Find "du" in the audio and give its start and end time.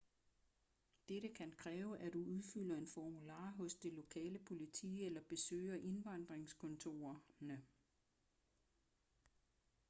2.13-2.19